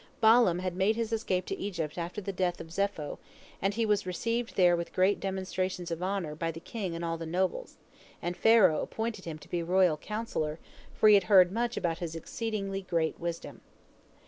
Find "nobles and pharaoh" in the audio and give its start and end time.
7.27-8.81